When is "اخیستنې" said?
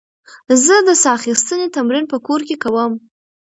1.19-1.67